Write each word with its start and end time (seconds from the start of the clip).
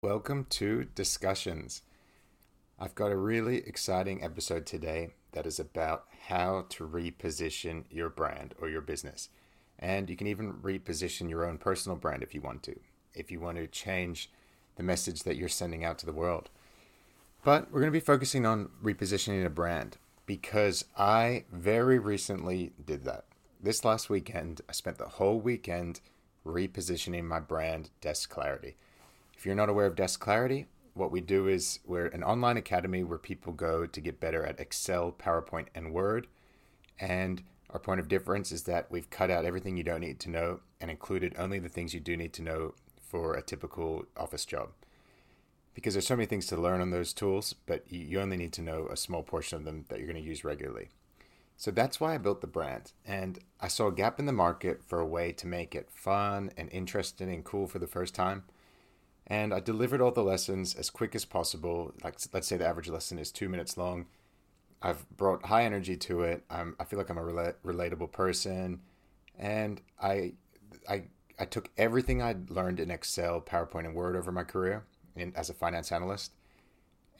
Welcome 0.00 0.46
to 0.50 0.84
Discussions. 0.94 1.82
I've 2.78 2.94
got 2.94 3.10
a 3.10 3.16
really 3.16 3.56
exciting 3.56 4.22
episode 4.22 4.64
today 4.64 5.08
that 5.32 5.44
is 5.44 5.58
about 5.58 6.04
how 6.28 6.66
to 6.68 6.86
reposition 6.86 7.82
your 7.90 8.08
brand 8.08 8.54
or 8.60 8.68
your 8.68 8.80
business. 8.80 9.28
And 9.76 10.08
you 10.08 10.14
can 10.14 10.28
even 10.28 10.52
reposition 10.52 11.28
your 11.28 11.44
own 11.44 11.58
personal 11.58 11.98
brand 11.98 12.22
if 12.22 12.32
you 12.32 12.40
want 12.40 12.62
to, 12.62 12.78
if 13.12 13.32
you 13.32 13.40
want 13.40 13.56
to 13.56 13.66
change 13.66 14.30
the 14.76 14.84
message 14.84 15.24
that 15.24 15.34
you're 15.34 15.48
sending 15.48 15.84
out 15.84 15.98
to 15.98 16.06
the 16.06 16.12
world. 16.12 16.48
But 17.42 17.72
we're 17.72 17.80
going 17.80 17.92
to 17.92 17.98
be 17.98 17.98
focusing 17.98 18.46
on 18.46 18.70
repositioning 18.80 19.44
a 19.44 19.50
brand 19.50 19.96
because 20.26 20.84
I 20.96 21.42
very 21.50 21.98
recently 21.98 22.70
did 22.86 23.02
that. 23.06 23.24
This 23.60 23.84
last 23.84 24.08
weekend, 24.08 24.60
I 24.68 24.72
spent 24.74 24.98
the 24.98 25.08
whole 25.08 25.40
weekend 25.40 25.98
repositioning 26.46 27.24
my 27.24 27.40
brand, 27.40 27.90
Desk 28.00 28.30
Clarity. 28.30 28.76
If 29.38 29.46
you're 29.46 29.54
not 29.54 29.68
aware 29.68 29.86
of 29.86 29.94
Desk 29.94 30.18
Clarity, 30.18 30.66
what 30.94 31.12
we 31.12 31.20
do 31.20 31.46
is 31.46 31.78
we're 31.86 32.06
an 32.06 32.24
online 32.24 32.56
academy 32.56 33.04
where 33.04 33.18
people 33.18 33.52
go 33.52 33.86
to 33.86 34.00
get 34.00 34.18
better 34.18 34.44
at 34.44 34.58
Excel, 34.58 35.12
PowerPoint, 35.12 35.66
and 35.76 35.94
Word. 35.94 36.26
And 36.98 37.44
our 37.70 37.78
point 37.78 38.00
of 38.00 38.08
difference 38.08 38.50
is 38.50 38.64
that 38.64 38.90
we've 38.90 39.08
cut 39.10 39.30
out 39.30 39.44
everything 39.44 39.76
you 39.76 39.84
don't 39.84 40.00
need 40.00 40.18
to 40.20 40.28
know 40.28 40.58
and 40.80 40.90
included 40.90 41.36
only 41.38 41.60
the 41.60 41.68
things 41.68 41.94
you 41.94 42.00
do 42.00 42.16
need 42.16 42.32
to 42.32 42.42
know 42.42 42.74
for 43.00 43.34
a 43.34 43.42
typical 43.42 44.06
office 44.16 44.44
job. 44.44 44.70
Because 45.72 45.94
there's 45.94 46.08
so 46.08 46.16
many 46.16 46.26
things 46.26 46.48
to 46.48 46.56
learn 46.56 46.80
on 46.80 46.90
those 46.90 47.12
tools, 47.12 47.54
but 47.64 47.84
you 47.88 48.20
only 48.20 48.36
need 48.36 48.52
to 48.54 48.62
know 48.62 48.88
a 48.90 48.96
small 48.96 49.22
portion 49.22 49.56
of 49.58 49.64
them 49.64 49.84
that 49.88 50.00
you're 50.00 50.08
going 50.08 50.20
to 50.20 50.28
use 50.28 50.42
regularly. 50.42 50.88
So 51.56 51.70
that's 51.70 52.00
why 52.00 52.14
I 52.14 52.18
built 52.18 52.40
the 52.40 52.48
brand. 52.48 52.90
And 53.06 53.38
I 53.60 53.68
saw 53.68 53.86
a 53.86 53.94
gap 53.94 54.18
in 54.18 54.26
the 54.26 54.32
market 54.32 54.82
for 54.82 54.98
a 54.98 55.06
way 55.06 55.30
to 55.34 55.46
make 55.46 55.76
it 55.76 55.92
fun 55.92 56.50
and 56.56 56.68
interesting 56.72 57.32
and 57.32 57.44
cool 57.44 57.68
for 57.68 57.78
the 57.78 57.86
first 57.86 58.16
time 58.16 58.42
and 59.28 59.52
I 59.52 59.60
delivered 59.60 60.00
all 60.00 60.10
the 60.10 60.22
lessons 60.22 60.74
as 60.74 60.90
quick 60.90 61.14
as 61.14 61.24
possible. 61.24 61.92
Like 62.02 62.16
let's 62.32 62.48
say 62.48 62.56
the 62.56 62.66
average 62.66 62.88
lesson 62.88 63.18
is 63.18 63.30
two 63.30 63.48
minutes 63.48 63.76
long. 63.76 64.06
I've 64.80 65.08
brought 65.16 65.46
high 65.46 65.64
energy 65.64 65.96
to 65.96 66.22
it. 66.22 66.44
I'm, 66.50 66.76
I 66.78 66.84
feel 66.84 66.98
like 66.98 67.10
I'm 67.10 67.18
a 67.18 67.22
rela- 67.22 67.54
relatable 67.64 68.12
person, 68.12 68.80
and 69.36 69.80
I, 70.00 70.34
I, 70.88 71.04
I 71.38 71.44
took 71.46 71.70
everything 71.76 72.22
I'd 72.22 72.50
learned 72.50 72.78
in 72.78 72.90
Excel, 72.90 73.40
PowerPoint, 73.40 73.86
and 73.86 73.94
Word 73.94 74.14
over 74.14 74.30
my 74.30 74.44
career 74.44 74.84
in, 75.16 75.32
as 75.34 75.50
a 75.50 75.54
finance 75.54 75.90
analyst, 75.90 76.32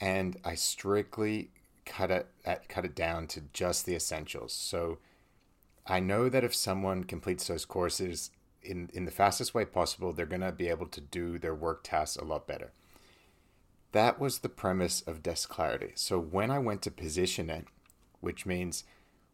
and 0.00 0.36
I 0.44 0.54
strictly 0.54 1.50
cut 1.84 2.10
it 2.10 2.28
at, 2.44 2.68
cut 2.68 2.84
it 2.84 2.94
down 2.94 3.26
to 3.28 3.42
just 3.52 3.86
the 3.86 3.96
essentials. 3.96 4.52
So 4.52 4.98
I 5.86 5.98
know 6.00 6.28
that 6.28 6.44
if 6.44 6.54
someone 6.54 7.04
completes 7.04 7.48
those 7.48 7.64
courses 7.64 8.30
in, 8.68 8.90
in 8.92 9.06
the 9.06 9.10
fastest 9.10 9.54
way 9.54 9.64
possible, 9.64 10.12
they're 10.12 10.26
going 10.26 10.42
to 10.42 10.52
be 10.52 10.68
able 10.68 10.86
to 10.86 11.00
do 11.00 11.38
their 11.38 11.54
work 11.54 11.82
tasks 11.82 12.16
a 12.16 12.24
lot 12.24 12.46
better. 12.46 12.72
That 13.92 14.20
was 14.20 14.40
the 14.40 14.50
premise 14.50 15.00
of 15.00 15.22
Desk 15.22 15.48
Clarity. 15.48 15.92
So 15.94 16.18
when 16.18 16.50
I 16.50 16.58
went 16.58 16.82
to 16.82 16.90
position 16.90 17.48
it, 17.48 17.66
which 18.20 18.44
means 18.44 18.84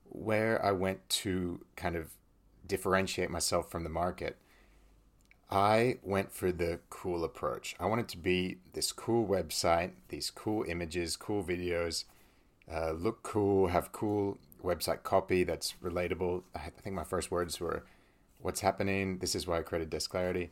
where 0.04 0.64
I 0.64 0.70
went 0.70 1.08
to 1.08 1.64
kind 1.74 1.96
of 1.96 2.12
differentiate 2.66 3.30
myself 3.30 3.70
from 3.70 3.82
the 3.82 3.90
market, 3.90 4.38
I 5.50 5.98
went 6.02 6.32
for 6.32 6.52
the 6.52 6.78
cool 6.88 7.24
approach. 7.24 7.74
I 7.80 7.86
wanted 7.86 8.08
to 8.08 8.18
be 8.18 8.58
this 8.72 8.92
cool 8.92 9.26
website, 9.26 9.90
these 10.08 10.30
cool 10.30 10.64
images, 10.68 11.16
cool 11.16 11.42
videos, 11.42 12.04
uh, 12.72 12.92
look 12.92 13.24
cool, 13.24 13.68
have 13.68 13.90
cool 13.90 14.38
website 14.62 15.02
copy 15.02 15.44
that's 15.44 15.74
relatable. 15.82 16.44
I 16.54 16.70
think 16.82 16.94
my 16.94 17.04
first 17.04 17.30
words 17.30 17.60
were 17.60 17.84
what's 18.44 18.60
happening. 18.60 19.16
This 19.20 19.34
is 19.34 19.46
why 19.46 19.58
I 19.58 19.62
created 19.62 19.88
Desk 19.88 20.10
Clarity. 20.10 20.50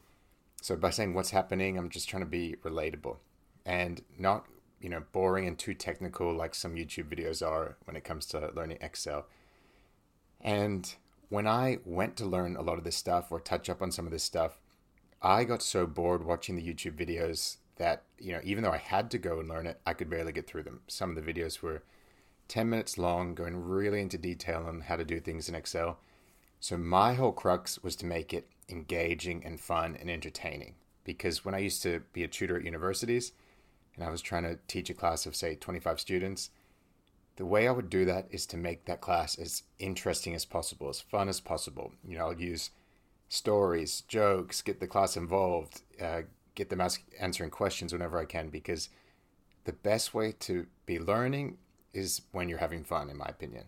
So 0.62 0.76
by 0.76 0.88
saying 0.88 1.12
what's 1.12 1.30
happening, 1.30 1.76
I'm 1.76 1.90
just 1.90 2.08
trying 2.08 2.22
to 2.22 2.28
be 2.28 2.56
relatable 2.64 3.18
and 3.66 4.02
not, 4.18 4.46
you 4.80 4.88
know, 4.88 5.02
boring 5.12 5.46
and 5.46 5.58
too 5.58 5.74
technical 5.74 6.32
like 6.32 6.54
some 6.54 6.74
YouTube 6.74 7.14
videos 7.14 7.46
are 7.46 7.76
when 7.84 7.94
it 7.94 8.02
comes 8.02 8.24
to 8.26 8.50
learning 8.56 8.78
Excel. 8.80 9.26
And 10.40 10.94
when 11.28 11.46
I 11.46 11.80
went 11.84 12.16
to 12.16 12.24
learn 12.24 12.56
a 12.56 12.62
lot 12.62 12.78
of 12.78 12.84
this 12.84 12.96
stuff 12.96 13.30
or 13.30 13.38
touch 13.38 13.68
up 13.68 13.82
on 13.82 13.92
some 13.92 14.06
of 14.06 14.12
this 14.12 14.24
stuff, 14.24 14.58
I 15.20 15.44
got 15.44 15.62
so 15.62 15.86
bored 15.86 16.24
watching 16.24 16.56
the 16.56 16.66
YouTube 16.66 16.96
videos 16.96 17.58
that, 17.76 18.04
you 18.18 18.32
know, 18.32 18.40
even 18.42 18.64
though 18.64 18.72
I 18.72 18.78
had 18.78 19.10
to 19.10 19.18
go 19.18 19.38
and 19.38 19.50
learn 19.50 19.66
it, 19.66 19.80
I 19.84 19.92
could 19.92 20.08
barely 20.08 20.32
get 20.32 20.46
through 20.46 20.62
them. 20.62 20.80
Some 20.88 21.14
of 21.14 21.22
the 21.22 21.32
videos 21.32 21.60
were 21.60 21.82
10 22.48 22.70
minutes 22.70 22.96
long, 22.96 23.34
going 23.34 23.54
really 23.62 24.00
into 24.00 24.16
detail 24.16 24.64
on 24.66 24.80
how 24.80 24.96
to 24.96 25.04
do 25.04 25.20
things 25.20 25.50
in 25.50 25.54
Excel 25.54 25.98
so 26.62 26.78
my 26.78 27.14
whole 27.14 27.32
crux 27.32 27.82
was 27.82 27.96
to 27.96 28.06
make 28.06 28.32
it 28.32 28.46
engaging 28.68 29.44
and 29.44 29.58
fun 29.58 29.96
and 29.98 30.08
entertaining. 30.08 30.76
Because 31.02 31.44
when 31.44 31.56
I 31.56 31.58
used 31.58 31.82
to 31.82 32.04
be 32.12 32.22
a 32.22 32.28
tutor 32.28 32.56
at 32.56 32.64
universities 32.64 33.32
and 33.96 34.04
I 34.04 34.10
was 34.10 34.22
trying 34.22 34.44
to 34.44 34.60
teach 34.68 34.88
a 34.88 34.94
class 34.94 35.26
of, 35.26 35.34
say, 35.34 35.56
25 35.56 35.98
students, 35.98 36.50
the 37.34 37.44
way 37.44 37.66
I 37.66 37.72
would 37.72 37.90
do 37.90 38.04
that 38.04 38.28
is 38.30 38.46
to 38.46 38.56
make 38.56 38.84
that 38.84 39.00
class 39.00 39.36
as 39.36 39.64
interesting 39.80 40.36
as 40.36 40.44
possible, 40.44 40.88
as 40.88 41.00
fun 41.00 41.28
as 41.28 41.40
possible. 41.40 41.94
You 42.06 42.16
know, 42.16 42.26
I'll 42.26 42.40
use 42.40 42.70
stories, 43.28 44.02
jokes, 44.02 44.62
get 44.62 44.78
the 44.78 44.86
class 44.86 45.16
involved, 45.16 45.82
uh, 46.00 46.22
get 46.54 46.70
them 46.70 46.80
ask, 46.80 47.02
answering 47.18 47.50
questions 47.50 47.92
whenever 47.92 48.20
I 48.20 48.24
can, 48.24 48.50
because 48.50 48.88
the 49.64 49.72
best 49.72 50.14
way 50.14 50.30
to 50.38 50.66
be 50.86 51.00
learning 51.00 51.58
is 51.92 52.22
when 52.30 52.48
you're 52.48 52.58
having 52.58 52.84
fun, 52.84 53.10
in 53.10 53.16
my 53.16 53.26
opinion. 53.26 53.64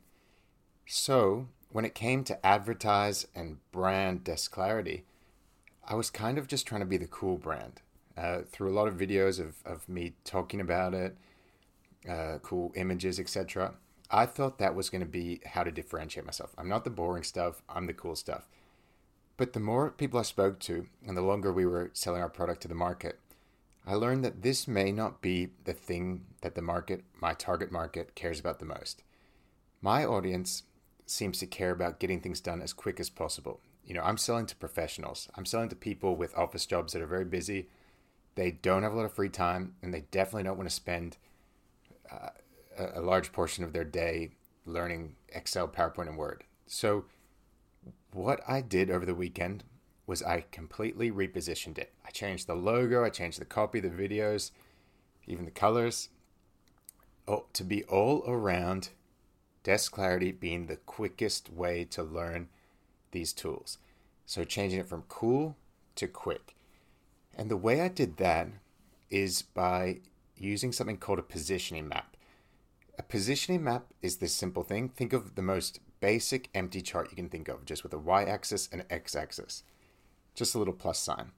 So 0.87 1.49
when 1.75 1.85
it 1.85 1.93
came 1.93 2.23
to 2.23 2.47
advertise 2.47 3.27
and 3.35 3.59
brand 3.73 4.23
Desk 4.23 4.49
Clarity, 4.49 5.03
I 5.85 5.97
was 5.97 6.09
kind 6.09 6.39
of 6.39 6.47
just 6.47 6.69
trying 6.69 6.83
to 6.83 6.87
be 6.87 6.99
the 6.99 7.09
cool 7.09 7.37
brand. 7.37 7.81
Uh, 8.17 8.43
through 8.43 8.71
a 8.71 8.79
lot 8.79 8.87
of 8.87 8.95
videos 8.95 9.41
of, 9.41 9.57
of 9.65 9.89
me 9.89 10.13
talking 10.23 10.61
about 10.61 10.95
it, 10.95 11.17
uh, 12.09 12.39
cool 12.43 12.73
images, 12.77 13.19
etc. 13.19 13.75
I 14.09 14.25
thought 14.25 14.59
that 14.59 14.77
was 14.77 14.89
going 14.89 15.01
to 15.01 15.07
be 15.07 15.41
how 15.45 15.65
to 15.65 15.73
differentiate 15.73 16.25
myself. 16.25 16.55
I'm 16.57 16.69
not 16.69 16.85
the 16.85 16.91
boring 16.91 17.25
stuff, 17.25 17.61
I'm 17.69 17.87
the 17.87 17.93
cool 17.93 18.15
stuff. 18.15 18.47
But 19.37 19.53
the 19.53 19.59
more 19.59 19.91
people 19.91 20.21
I 20.21 20.23
spoke 20.23 20.61
to, 20.61 20.87
and 21.05 21.17
the 21.17 21.23
longer 21.23 21.53
we 21.53 21.67
were 21.67 21.91
selling 21.93 22.23
our 22.23 22.29
product 22.29 22.63
to 22.63 22.69
the 22.69 22.77
market, 22.77 23.19
I 23.85 23.95
learned 23.95 24.25
that 24.25 24.43
this 24.43 24.69
may 24.69 24.93
not 24.93 25.21
be 25.21 25.49
the 25.65 25.73
thing 25.73 26.27
that 26.43 26.55
the 26.55 26.63
market, 26.63 27.03
my 27.21 27.35
target 27.35 27.73
market, 27.73 28.15
cares 28.15 28.39
about 28.39 28.61
the 28.61 28.65
most. 28.65 29.03
My 29.83 30.05
audience 30.05 30.63
seems 31.07 31.39
to 31.39 31.47
care 31.47 31.71
about 31.71 32.01
getting 32.01 32.21
things 32.21 32.41
done 32.41 32.63
as 32.63 32.73
quick 32.73 32.99
as 32.99 33.11
possible. 33.11 33.61
You 33.85 33.95
know, 33.95 34.03
I'm 34.03 34.17
selling 34.17 34.47
to 34.47 34.57
professionals. 34.57 35.29
I'm 35.35 35.45
selling 35.45 35.69
to 35.69 35.77
people 35.77 36.17
with 36.17 36.37
office 36.37 36.67
jobs 36.67 36.93
that 36.93 37.03
are 37.03 37.07
very 37.07 37.25
busy. 37.25 37.69
They 38.35 38.51
don't 38.51 38.83
have 38.83 38.93
a 38.93 38.97
lot 38.97 39.05
of 39.05 39.13
free 39.13 39.29
time, 39.29 39.75
and 39.83 39.93
they 39.93 40.05
definitely 40.11 40.45
don't 40.45 40.57
want 40.57 40.69
to 40.69 40.75
spend 40.75 41.19
uh, 42.11 42.31
a, 42.79 43.01
large 43.01 43.33
portion 43.33 43.63
of 43.63 43.73
their 43.73 43.85
day 43.85 44.31
learning 44.67 45.17
Excel, 45.29 45.69
PowerPoint, 45.69 46.09
and 46.09 46.17
Word. 46.17 46.45
So, 46.67 47.05
what 48.13 48.41
I 48.49 48.61
did 48.61 48.91
over 48.91 49.05
the 49.05 49.15
weekend 49.15 49.65
was 50.07 50.23
I 50.23 50.45
completely 50.51 51.11
repositioned 51.11 51.79
it. 51.79 51.93
I 52.05 52.11
changed 52.11 52.47
the 52.47 52.55
logo, 52.55 53.05
I 53.05 53.11
changed 53.11 53.41
the 53.41 53.45
copy, 53.45 53.81
the 53.81 53.89
videos, 53.89 54.51
even 55.27 55.45
the 55.45 55.51
colors, 55.51 56.09
oh, 57.29 57.47
to 57.53 57.65
be 57.65 57.85
all 57.85 58.25
around 58.27 58.91
Desk 59.65 59.91
Clarity 59.91 60.31
being 60.31 60.67
the 60.67 60.77
quickest 60.77 61.51
way 61.51 61.85
to 61.87 62.03
learn 62.03 62.49
these 63.11 63.33
tools. 63.33 63.79
So 64.27 64.45
changing 64.45 64.81
it 64.81 64.87
from 64.87 65.05
cool 65.09 65.57
to 65.97 66.07
quick. 66.07 66.55
And 67.35 67.51
the 67.51 67.57
way 67.57 67.81
I 67.81 67.89
did 67.89 68.19
that 68.19 68.49
is 69.11 69.43
by 69.43 70.01
using 70.37 70.71
something 70.71 70.99
called 70.99 71.19
a 71.19 71.23
positioning 71.23 71.89
map. 71.89 72.17
A 72.99 73.03
positioning 73.03 73.65
map 73.65 73.87
is 74.03 74.17
this 74.17 74.35
simple 74.35 74.63
thing. 74.63 74.89
Think 74.89 75.13
of 75.13 75.35
the 75.35 75.43
most 75.43 75.81
basic 76.01 76.51
empty 76.55 76.83
chart 76.83 77.11
you 77.11 77.17
can 77.17 77.29
think 77.29 77.49
of, 77.49 77.65
just 77.65 77.83
with 77.83 77.93
a 77.93 77.99
y 77.99 78.25
axis 78.25 78.69
and 78.71 78.83
an 78.83 78.87
x 78.91 79.17
axis, 79.17 79.65
just 80.35 80.55
a 80.55 80.59
little 80.59 80.75
plus 80.75 80.99
sign. 80.99 81.33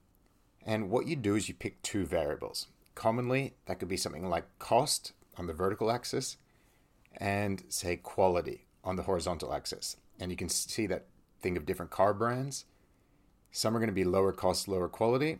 And 0.65 0.89
what 0.89 1.07
you 1.07 1.15
do 1.15 1.35
is 1.35 1.47
you 1.47 1.55
pick 1.55 1.81
two 1.81 2.05
variables. 2.05 2.67
Commonly, 2.93 3.53
that 3.65 3.79
could 3.79 3.87
be 3.87 3.97
something 3.97 4.29
like 4.29 4.45
cost 4.59 5.13
on 5.37 5.47
the 5.47 5.53
vertical 5.53 5.89
axis 5.89 6.37
and 7.17 7.63
say 7.67 7.97
quality 7.97 8.65
on 8.83 8.95
the 8.95 9.03
horizontal 9.03 9.53
axis. 9.53 9.97
And 10.19 10.31
you 10.31 10.37
can 10.37 10.49
see 10.49 10.87
that 10.87 11.05
think 11.41 11.57
of 11.57 11.65
different 11.65 11.91
car 11.91 12.13
brands. 12.13 12.65
Some 13.51 13.75
are 13.75 13.79
going 13.79 13.89
to 13.89 13.93
be 13.93 14.03
lower 14.03 14.31
cost, 14.31 14.67
lower 14.67 14.87
quality 14.87 15.39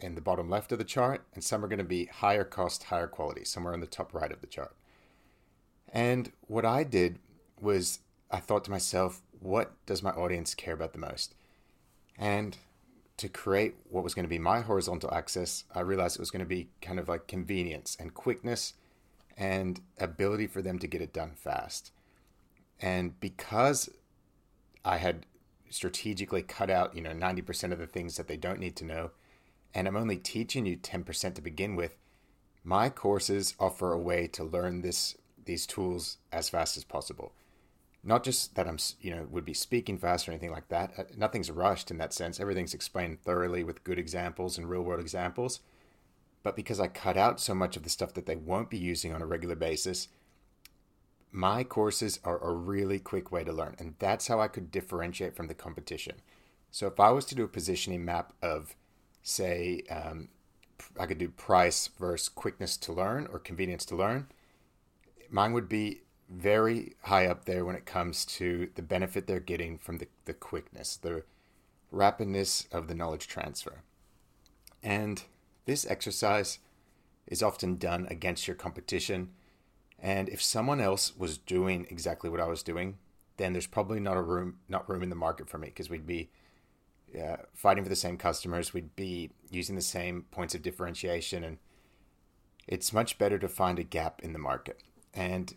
in 0.00 0.14
the 0.14 0.20
bottom 0.20 0.48
left 0.48 0.72
of 0.72 0.78
the 0.78 0.84
chart, 0.84 1.26
and 1.34 1.44
some 1.44 1.64
are 1.64 1.68
going 1.68 1.78
to 1.78 1.84
be 1.84 2.06
higher 2.06 2.44
cost, 2.44 2.84
higher 2.84 3.06
quality, 3.06 3.44
somewhere 3.44 3.74
in 3.74 3.80
the 3.80 3.86
top 3.86 4.14
right 4.14 4.32
of 4.32 4.40
the 4.40 4.46
chart. 4.46 4.74
And 5.92 6.32
what 6.42 6.64
I 6.64 6.84
did 6.84 7.18
was 7.60 8.00
I 8.30 8.38
thought 8.38 8.64
to 8.64 8.70
myself, 8.70 9.22
what 9.38 9.72
does 9.86 10.02
my 10.02 10.10
audience 10.10 10.54
care 10.54 10.74
about 10.74 10.92
the 10.92 10.98
most? 10.98 11.34
And 12.18 12.56
to 13.16 13.28
create 13.28 13.74
what 13.88 14.04
was 14.04 14.14
going 14.14 14.24
to 14.24 14.30
be 14.30 14.38
my 14.38 14.60
horizontal 14.60 15.12
axis, 15.12 15.64
I 15.74 15.80
realized 15.80 16.16
it 16.16 16.20
was 16.20 16.30
going 16.30 16.44
to 16.44 16.46
be 16.46 16.68
kind 16.80 16.98
of 16.98 17.08
like 17.08 17.26
convenience 17.26 17.96
and 18.00 18.14
quickness 18.14 18.74
and 19.36 19.80
ability 19.98 20.46
for 20.46 20.62
them 20.62 20.78
to 20.78 20.86
get 20.86 21.00
it 21.02 21.12
done 21.12 21.32
fast. 21.34 21.92
And 22.80 23.18
because 23.20 23.90
I 24.84 24.96
had 24.98 25.26
strategically 25.68 26.42
cut 26.42 26.70
out, 26.70 26.94
you 26.94 27.02
know, 27.02 27.12
90% 27.12 27.72
of 27.72 27.78
the 27.78 27.86
things 27.86 28.16
that 28.16 28.28
they 28.28 28.36
don't 28.36 28.58
need 28.58 28.76
to 28.76 28.84
know 28.84 29.10
and 29.74 29.86
I'm 29.86 29.96
only 29.96 30.16
teaching 30.16 30.66
you 30.66 30.76
10% 30.76 31.34
to 31.34 31.40
begin 31.40 31.76
with, 31.76 31.96
my 32.64 32.88
courses 32.88 33.54
offer 33.58 33.92
a 33.92 33.98
way 33.98 34.26
to 34.28 34.44
learn 34.44 34.82
this 34.82 35.16
these 35.46 35.66
tools 35.66 36.18
as 36.30 36.50
fast 36.50 36.76
as 36.76 36.84
possible. 36.84 37.32
Not 38.04 38.22
just 38.22 38.54
that 38.54 38.68
I'm, 38.68 38.78
you 39.00 39.10
know, 39.10 39.26
would 39.30 39.44
be 39.44 39.54
speaking 39.54 39.98
fast 39.98 40.28
or 40.28 40.32
anything 40.32 40.52
like 40.52 40.68
that. 40.68 40.92
Uh, 40.96 41.04
nothing's 41.16 41.50
rushed 41.50 41.90
in 41.90 41.98
that 41.98 42.12
sense. 42.12 42.38
Everything's 42.38 42.74
explained 42.74 43.22
thoroughly 43.22 43.64
with 43.64 43.82
good 43.82 43.98
examples 43.98 44.58
and 44.58 44.68
real 44.68 44.82
world 44.82 45.00
examples. 45.00 45.60
But 46.42 46.56
because 46.56 46.80
I 46.80 46.88
cut 46.88 47.16
out 47.16 47.40
so 47.40 47.54
much 47.54 47.76
of 47.76 47.82
the 47.82 47.90
stuff 47.90 48.14
that 48.14 48.26
they 48.26 48.36
won't 48.36 48.70
be 48.70 48.78
using 48.78 49.12
on 49.12 49.22
a 49.22 49.26
regular 49.26 49.54
basis, 49.54 50.08
my 51.32 51.62
courses 51.62 52.18
are 52.24 52.42
a 52.42 52.52
really 52.52 52.98
quick 52.98 53.30
way 53.30 53.44
to 53.44 53.52
learn. 53.52 53.76
And 53.78 53.94
that's 53.98 54.26
how 54.26 54.40
I 54.40 54.48
could 54.48 54.70
differentiate 54.70 55.36
from 55.36 55.48
the 55.48 55.54
competition. 55.54 56.16
So 56.70 56.86
if 56.86 56.98
I 56.98 57.10
was 57.10 57.24
to 57.26 57.34
do 57.34 57.44
a 57.44 57.48
positioning 57.48 58.04
map 58.04 58.32
of, 58.42 58.74
say, 59.22 59.82
um, 59.90 60.28
I 60.98 61.06
could 61.06 61.18
do 61.18 61.28
price 61.28 61.88
versus 61.98 62.28
quickness 62.28 62.76
to 62.78 62.92
learn 62.92 63.28
or 63.32 63.38
convenience 63.38 63.84
to 63.86 63.96
learn, 63.96 64.28
mine 65.28 65.52
would 65.52 65.68
be 65.68 66.02
very 66.28 66.94
high 67.02 67.26
up 67.26 67.44
there 67.44 67.64
when 67.64 67.74
it 67.74 67.84
comes 67.84 68.24
to 68.24 68.70
the 68.76 68.82
benefit 68.82 69.26
they're 69.26 69.40
getting 69.40 69.78
from 69.78 69.98
the, 69.98 70.06
the 70.24 70.32
quickness, 70.32 70.96
the 70.96 71.24
rapidness 71.92 72.72
of 72.72 72.86
the 72.86 72.94
knowledge 72.94 73.26
transfer. 73.26 73.82
And 74.82 75.22
this 75.70 75.86
exercise 75.86 76.58
is 77.28 77.44
often 77.44 77.76
done 77.76 78.04
against 78.10 78.48
your 78.48 78.56
competition. 78.56 79.30
And 80.00 80.28
if 80.28 80.42
someone 80.42 80.80
else 80.80 81.16
was 81.16 81.38
doing 81.38 81.86
exactly 81.88 82.28
what 82.28 82.40
I 82.40 82.48
was 82.48 82.64
doing, 82.64 82.98
then 83.36 83.52
there's 83.52 83.68
probably 83.68 84.00
not 84.00 84.16
a 84.16 84.22
room 84.22 84.58
not 84.68 84.88
room 84.88 85.00
in 85.00 85.10
the 85.10 85.14
market 85.16 85.48
for 85.48 85.58
me 85.58 85.68
because 85.68 85.88
we'd 85.88 86.08
be 86.08 86.28
uh, 87.16 87.36
fighting 87.54 87.84
for 87.84 87.88
the 87.88 87.94
same 87.96 88.16
customers, 88.16 88.74
we'd 88.74 88.96
be 88.96 89.30
using 89.48 89.76
the 89.76 89.82
same 89.82 90.24
points 90.32 90.56
of 90.56 90.62
differentiation, 90.62 91.44
and 91.44 91.58
it's 92.66 92.92
much 92.92 93.16
better 93.16 93.38
to 93.38 93.48
find 93.48 93.78
a 93.78 93.84
gap 93.84 94.20
in 94.22 94.32
the 94.32 94.38
market. 94.40 94.82
And 95.14 95.54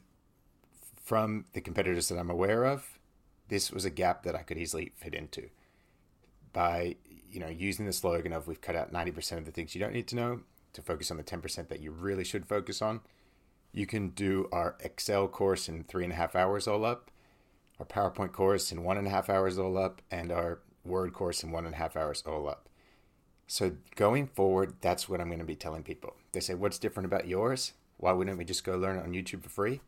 from 1.03 1.45
the 1.53 1.61
competitors 1.61 2.09
that 2.09 2.19
I'm 2.19 2.29
aware 2.29 2.65
of, 2.65 2.99
this 3.49 3.71
was 3.71 3.83
a 3.83 3.89
gap 3.89 4.23
that 4.23 4.35
I 4.35 4.43
could 4.43 4.57
easily 4.57 4.91
fit 4.95 5.15
into 5.15 5.49
by 6.51 6.97
you 7.33 7.39
know 7.39 7.49
using 7.49 7.85
the 7.85 7.93
slogan 7.93 8.31
of 8.31 8.47
we've 8.47 8.61
cut 8.61 8.75
out 8.75 8.93
90% 8.93 9.39
of 9.39 9.45
the 9.45 9.51
things 9.51 9.73
you 9.73 9.81
don't 9.81 9.93
need 9.93 10.07
to 10.07 10.15
know 10.15 10.41
to 10.73 10.81
focus 10.81 11.11
on 11.11 11.17
the 11.17 11.23
10% 11.23 11.67
that 11.67 11.81
you 11.81 11.91
really 11.91 12.23
should 12.23 12.45
focus 12.45 12.81
on. 12.81 13.01
You 13.71 13.85
can 13.85 14.09
do 14.09 14.47
our 14.51 14.75
Excel 14.79 15.27
course 15.27 15.67
in 15.67 15.83
three 15.83 16.03
and 16.03 16.13
a 16.13 16.15
half 16.15 16.35
hours 16.35 16.67
all 16.67 16.85
up, 16.85 17.09
our 17.79 17.85
PowerPoint 17.85 18.31
course 18.31 18.71
in 18.71 18.83
one 18.83 18.97
and 18.97 19.07
a 19.07 19.09
half 19.09 19.29
hours 19.29 19.57
all 19.57 19.77
up, 19.77 20.01
and 20.11 20.31
our 20.31 20.59
Word 20.85 21.13
course 21.13 21.43
in 21.43 21.51
one 21.51 21.65
and 21.65 21.75
a 21.75 21.77
half 21.77 21.95
hours 21.95 22.23
all 22.25 22.47
up. 22.47 22.67
So 23.47 23.73
going 23.95 24.27
forward, 24.27 24.75
that's 24.81 25.07
what 25.07 25.21
I'm 25.21 25.27
going 25.27 25.39
to 25.39 25.45
be 25.45 25.55
telling 25.55 25.83
people. 25.83 26.15
They 26.33 26.39
say, 26.39 26.53
What's 26.53 26.77
different 26.77 27.05
about 27.05 27.27
yours? 27.27 27.73
Why 27.97 28.11
wouldn't 28.11 28.37
we 28.37 28.45
just 28.45 28.63
go 28.63 28.77
learn 28.77 28.97
it 28.97 29.03
on 29.03 29.13
YouTube 29.13 29.43
for 29.43 29.49
free? 29.49 29.81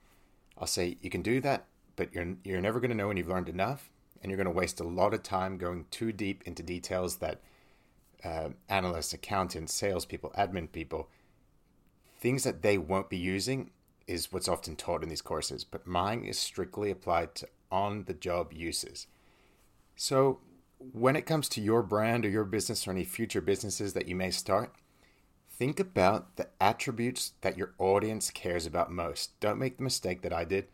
I'll 0.57 0.67
say, 0.67 0.97
You 1.01 1.09
can 1.09 1.21
do 1.21 1.41
that, 1.41 1.65
but 1.95 2.13
you're, 2.13 2.35
you're 2.43 2.61
never 2.61 2.79
going 2.79 2.91
to 2.91 2.97
know 2.97 3.07
when 3.07 3.17
you've 3.17 3.27
learned 3.27 3.49
enough. 3.49 3.89
And 4.25 4.31
you're 4.31 4.43
going 4.43 4.51
to 4.51 4.59
waste 4.59 4.79
a 4.79 4.83
lot 4.83 5.13
of 5.13 5.21
time 5.21 5.59
going 5.59 5.85
too 5.91 6.11
deep 6.11 6.41
into 6.47 6.63
details 6.63 7.17
that 7.17 7.41
uh, 8.23 8.49
analysts, 8.67 9.13
accountants, 9.13 9.71
salespeople, 9.71 10.33
admin 10.35 10.71
people, 10.71 11.11
things 12.19 12.43
that 12.43 12.63
they 12.63 12.79
won't 12.79 13.07
be 13.07 13.17
using 13.17 13.69
is 14.07 14.33
what's 14.33 14.47
often 14.47 14.75
taught 14.75 15.03
in 15.03 15.09
these 15.09 15.21
courses. 15.21 15.63
But 15.63 15.85
mine 15.85 16.23
is 16.23 16.39
strictly 16.39 16.89
applied 16.89 17.35
to 17.35 17.49
on 17.71 18.05
the 18.05 18.15
job 18.15 18.51
uses. 18.51 19.05
So 19.95 20.39
when 20.79 21.15
it 21.15 21.27
comes 21.27 21.47
to 21.49 21.61
your 21.61 21.83
brand 21.83 22.25
or 22.25 22.29
your 22.29 22.45
business 22.45 22.87
or 22.87 22.91
any 22.93 23.03
future 23.03 23.41
businesses 23.41 23.93
that 23.93 24.07
you 24.07 24.15
may 24.15 24.31
start, 24.31 24.73
think 25.51 25.79
about 25.79 26.35
the 26.37 26.47
attributes 26.59 27.33
that 27.41 27.59
your 27.59 27.75
audience 27.77 28.31
cares 28.31 28.65
about 28.65 28.91
most. 28.91 29.39
Don't 29.39 29.59
make 29.59 29.77
the 29.77 29.83
mistake 29.83 30.23
that 30.23 30.33
I 30.33 30.45
did. 30.45 30.65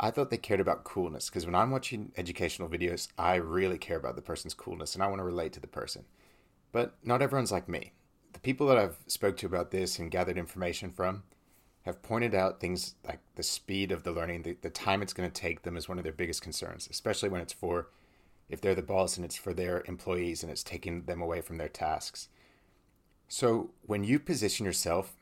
I 0.00 0.10
thought 0.10 0.30
they 0.30 0.36
cared 0.36 0.60
about 0.60 0.84
coolness 0.84 1.28
because 1.28 1.44
when 1.44 1.54
I'm 1.54 1.70
watching 1.70 2.12
educational 2.16 2.68
videos, 2.68 3.08
I 3.18 3.34
really 3.36 3.78
care 3.78 3.96
about 3.96 4.16
the 4.16 4.22
person's 4.22 4.54
coolness 4.54 4.94
and 4.94 5.02
I 5.02 5.08
want 5.08 5.18
to 5.18 5.24
relate 5.24 5.52
to 5.54 5.60
the 5.60 5.66
person. 5.66 6.04
But 6.70 6.94
not 7.02 7.22
everyone's 7.22 7.52
like 7.52 7.68
me. 7.68 7.92
The 8.32 8.40
people 8.40 8.68
that 8.68 8.78
I've 8.78 8.98
spoke 9.06 9.36
to 9.38 9.46
about 9.46 9.70
this 9.70 9.98
and 9.98 10.10
gathered 10.10 10.38
information 10.38 10.92
from 10.92 11.24
have 11.82 12.02
pointed 12.02 12.34
out 12.34 12.60
things 12.60 12.94
like 13.06 13.20
the 13.34 13.42
speed 13.42 13.90
of 13.90 14.02
the 14.04 14.12
learning, 14.12 14.42
the, 14.42 14.56
the 14.60 14.70
time 14.70 15.02
it's 15.02 15.12
going 15.12 15.28
to 15.28 15.40
take 15.40 15.62
them 15.62 15.76
is 15.76 15.88
one 15.88 15.98
of 15.98 16.04
their 16.04 16.12
biggest 16.12 16.42
concerns, 16.42 16.86
especially 16.90 17.28
when 17.28 17.40
it's 17.40 17.52
for 17.52 17.88
if 18.48 18.60
they're 18.60 18.74
the 18.74 18.82
boss 18.82 19.16
and 19.16 19.24
it's 19.24 19.36
for 19.36 19.52
their 19.52 19.82
employees 19.86 20.42
and 20.42 20.52
it's 20.52 20.62
taking 20.62 21.04
them 21.04 21.20
away 21.20 21.40
from 21.40 21.58
their 21.58 21.68
tasks. 21.68 22.28
So, 23.26 23.70
when 23.82 24.04
you 24.04 24.18
position 24.18 24.64
yourself 24.64 25.14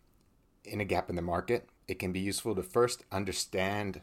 in 0.65 0.81
a 0.81 0.85
gap 0.85 1.11
in 1.11 1.17
the 1.17 1.23
market, 1.23 1.69
it 1.89 1.99
can 1.99 2.13
be 2.13 2.21
useful 2.21 2.55
to 2.55 2.63
first 2.63 3.05
understand 3.11 4.01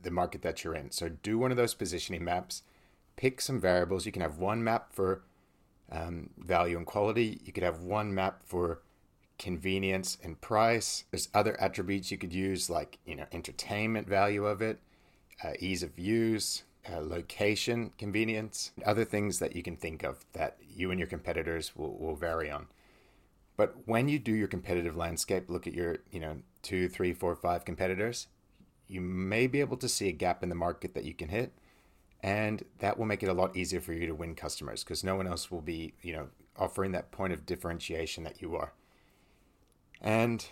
the 0.00 0.10
market 0.10 0.42
that 0.42 0.64
you're 0.64 0.74
in. 0.74 0.90
So, 0.90 1.08
do 1.08 1.38
one 1.38 1.50
of 1.50 1.56
those 1.56 1.74
positioning 1.74 2.24
maps, 2.24 2.62
pick 3.16 3.40
some 3.40 3.60
variables. 3.60 4.06
You 4.06 4.12
can 4.12 4.22
have 4.22 4.38
one 4.38 4.62
map 4.62 4.92
for 4.92 5.22
um, 5.90 6.30
value 6.38 6.76
and 6.76 6.86
quality, 6.86 7.40
you 7.44 7.52
could 7.52 7.62
have 7.62 7.80
one 7.80 8.14
map 8.14 8.42
for 8.44 8.80
convenience 9.38 10.18
and 10.22 10.40
price. 10.40 11.04
There's 11.10 11.28
other 11.32 11.58
attributes 11.60 12.10
you 12.10 12.18
could 12.18 12.32
use, 12.32 12.68
like 12.68 12.98
you 13.06 13.14
know, 13.14 13.26
entertainment 13.32 14.08
value 14.08 14.44
of 14.46 14.60
it, 14.60 14.80
uh, 15.42 15.52
ease 15.60 15.82
of 15.82 15.98
use, 15.98 16.64
uh, 16.92 17.00
location, 17.00 17.92
convenience, 17.98 18.72
other 18.84 19.04
things 19.04 19.38
that 19.38 19.54
you 19.54 19.62
can 19.62 19.76
think 19.76 20.02
of 20.02 20.24
that 20.32 20.56
you 20.60 20.90
and 20.90 20.98
your 20.98 21.08
competitors 21.08 21.72
will, 21.76 21.96
will 21.96 22.16
vary 22.16 22.50
on. 22.50 22.66
But 23.56 23.74
when 23.86 24.08
you 24.08 24.18
do 24.18 24.32
your 24.32 24.48
competitive 24.48 24.96
landscape, 24.96 25.48
look 25.48 25.66
at 25.66 25.74
your, 25.74 25.98
you 26.10 26.20
know, 26.20 26.38
two, 26.62 26.88
three, 26.88 27.12
four, 27.12 27.34
five 27.34 27.64
competitors, 27.64 28.28
you 28.88 29.00
may 29.00 29.46
be 29.46 29.60
able 29.60 29.76
to 29.76 29.88
see 29.88 30.08
a 30.08 30.12
gap 30.12 30.42
in 30.42 30.48
the 30.48 30.54
market 30.54 30.94
that 30.94 31.04
you 31.04 31.14
can 31.14 31.28
hit. 31.28 31.52
And 32.20 32.64
that 32.78 32.98
will 32.98 33.06
make 33.06 33.22
it 33.22 33.28
a 33.28 33.34
lot 33.34 33.56
easier 33.56 33.80
for 33.80 33.92
you 33.92 34.06
to 34.08 34.14
win 34.14 34.34
customers 34.34 34.82
because 34.82 35.04
no 35.04 35.14
one 35.14 35.28
else 35.28 35.50
will 35.50 35.60
be, 35.60 35.94
you 36.02 36.12
know, 36.12 36.28
offering 36.56 36.90
that 36.92 37.12
point 37.12 37.32
of 37.32 37.46
differentiation 37.46 38.24
that 38.24 38.42
you 38.42 38.56
are. 38.56 38.72
And 40.00 40.44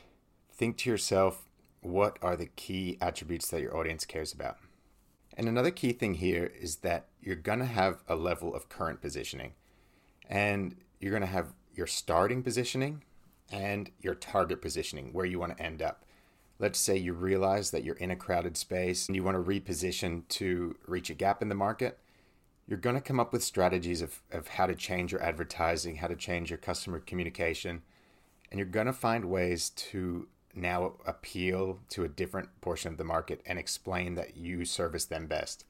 think 0.52 0.76
to 0.78 0.90
yourself, 0.90 1.48
what 1.80 2.18
are 2.22 2.36
the 2.36 2.46
key 2.46 2.98
attributes 3.00 3.48
that 3.48 3.62
your 3.62 3.76
audience 3.76 4.04
cares 4.04 4.32
about? 4.32 4.58
And 5.36 5.48
another 5.48 5.70
key 5.70 5.92
thing 5.92 6.14
here 6.14 6.52
is 6.58 6.76
that 6.76 7.06
you're 7.20 7.34
going 7.36 7.58
to 7.58 7.64
have 7.64 8.02
a 8.08 8.14
level 8.14 8.54
of 8.54 8.68
current 8.68 9.00
positioning. 9.00 9.52
And 10.28 10.76
you're 11.00 11.10
going 11.10 11.22
to 11.22 11.26
have 11.26 11.52
your 11.74 11.86
starting 11.86 12.42
positioning 12.42 13.02
and 13.50 13.90
your 14.00 14.14
target 14.14 14.62
positioning, 14.62 15.12
where 15.12 15.26
you 15.26 15.38
want 15.38 15.56
to 15.56 15.62
end 15.62 15.82
up. 15.82 16.04
Let's 16.58 16.78
say 16.78 16.96
you 16.96 17.12
realize 17.12 17.70
that 17.70 17.84
you're 17.84 17.96
in 17.96 18.10
a 18.10 18.16
crowded 18.16 18.56
space 18.56 19.06
and 19.06 19.16
you 19.16 19.22
want 19.22 19.36
to 19.36 19.42
reposition 19.42 20.26
to 20.28 20.76
reach 20.86 21.10
a 21.10 21.14
gap 21.14 21.42
in 21.42 21.48
the 21.48 21.54
market. 21.54 21.98
You're 22.66 22.78
going 22.78 22.96
to 22.96 23.02
come 23.02 23.20
up 23.20 23.32
with 23.32 23.44
strategies 23.44 24.02
of, 24.02 24.22
of 24.32 24.48
how 24.48 24.66
to 24.66 24.75
change 24.75 25.12
your 25.12 25.22
advertising, 25.22 25.96
how 25.96 26.08
to 26.08 26.16
change 26.16 26.50
your 26.50 26.58
customer 26.58 26.98
communication, 26.98 27.82
and 28.50 28.58
you're 28.58 28.66
going 28.66 28.86
to 28.86 28.92
find 28.92 29.26
ways 29.26 29.70
to 29.70 30.28
now 30.54 30.94
appeal 31.06 31.78
to 31.90 32.04
a 32.04 32.08
different 32.08 32.48
portion 32.60 32.90
of 32.90 32.98
the 32.98 33.04
market 33.04 33.42
and 33.46 33.58
explain 33.58 34.14
that 34.14 34.36
you 34.36 34.64
service 34.64 35.04
them 35.04 35.26
best. 35.26 35.64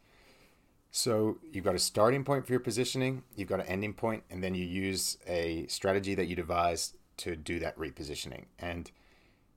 So 0.90 1.38
you've 1.52 1.64
got 1.64 1.74
a 1.74 1.80
starting 1.80 2.24
point 2.24 2.46
for 2.46 2.52
your 2.52 2.60
positioning, 2.60 3.24
you've 3.34 3.48
got 3.48 3.60
an 3.60 3.66
ending 3.66 3.92
point, 3.92 4.22
and 4.30 4.42
then 4.42 4.54
you 4.54 4.64
use 4.64 5.18
a 5.26 5.66
strategy 5.66 6.14
that 6.14 6.28
you 6.28 6.36
devised 6.36 6.96
to 7.18 7.36
do 7.36 7.58
that 7.58 7.76
repositioning. 7.76 8.44
And 8.58 8.90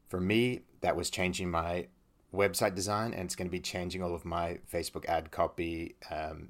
for 0.09 0.19
me, 0.19 0.61
that 0.81 0.95
was 0.95 1.09
changing 1.09 1.49
my 1.49 1.87
website 2.33 2.75
design, 2.75 3.13
and 3.13 3.23
it's 3.23 3.35
going 3.35 3.47
to 3.47 3.51
be 3.51 3.59
changing 3.59 4.03
all 4.03 4.13
of 4.13 4.25
my 4.25 4.59
Facebook 4.71 5.05
ad 5.05 5.31
copy. 5.31 5.95
Um, 6.11 6.49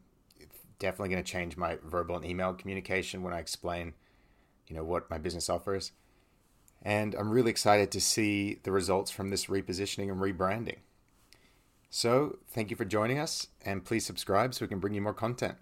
definitely 0.80 1.10
going 1.10 1.24
to 1.24 1.30
change 1.30 1.58
my 1.58 1.78
verbal 1.84 2.16
and 2.16 2.25
email 2.25 2.54
communication 2.54 3.22
when 3.22 3.34
I 3.34 3.39
explain, 3.39 3.94
you 4.68 4.75
know, 4.75 4.84
what 4.84 5.10
my 5.10 5.18
business 5.18 5.50
offers. 5.50 5.92
And 6.82 7.13
I'm 7.16 7.30
really 7.30 7.51
excited 7.51 7.92
to 7.92 8.00
see 8.00 8.60
the 8.63 8.72
results 8.72 9.12
from 9.12 9.30
this 9.30 9.48
repositioning 9.48 10.10
and 10.10 10.22
rebranding. 10.22 10.78
So, 11.89 12.38
thank 12.48 12.70
you 12.70 12.78
for 12.78 12.86
joining 12.86 13.20
us, 13.20 13.48
and 13.66 13.84
please 13.84 14.06
subscribe 14.06 14.54
so 14.54 14.63
we 14.63 14.70
can 14.70 14.80
bring 14.80 14.94
you 14.94 15.01
more 15.01 15.13
content. 15.13 15.56